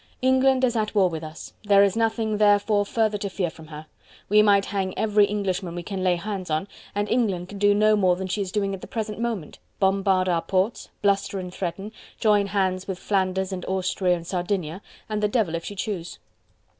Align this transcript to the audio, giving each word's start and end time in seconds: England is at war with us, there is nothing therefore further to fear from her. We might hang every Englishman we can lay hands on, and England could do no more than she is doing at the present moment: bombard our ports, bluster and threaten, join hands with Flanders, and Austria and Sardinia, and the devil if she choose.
England 0.23 0.63
is 0.63 0.75
at 0.75 0.95
war 0.95 1.07
with 1.09 1.23
us, 1.23 1.53
there 1.63 1.83
is 1.83 1.95
nothing 1.95 2.37
therefore 2.39 2.83
further 2.87 3.19
to 3.19 3.29
fear 3.29 3.51
from 3.51 3.67
her. 3.67 3.85
We 4.29 4.41
might 4.41 4.65
hang 4.65 4.97
every 4.97 5.25
Englishman 5.27 5.75
we 5.75 5.83
can 5.83 6.03
lay 6.03 6.15
hands 6.15 6.49
on, 6.49 6.67
and 6.95 7.07
England 7.07 7.49
could 7.49 7.59
do 7.59 7.75
no 7.75 7.95
more 7.95 8.15
than 8.15 8.25
she 8.27 8.41
is 8.41 8.51
doing 8.51 8.73
at 8.73 8.81
the 8.81 8.87
present 8.87 9.19
moment: 9.19 9.59
bombard 9.79 10.27
our 10.27 10.41
ports, 10.41 10.89
bluster 11.03 11.37
and 11.37 11.53
threaten, 11.53 11.91
join 12.19 12.47
hands 12.47 12.87
with 12.87 12.97
Flanders, 12.97 13.51
and 13.53 13.63
Austria 13.67 14.15
and 14.15 14.25
Sardinia, 14.25 14.81
and 15.07 15.21
the 15.21 15.27
devil 15.27 15.53
if 15.53 15.65
she 15.65 15.75
choose. 15.75 16.17